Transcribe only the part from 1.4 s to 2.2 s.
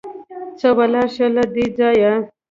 دې ځايه!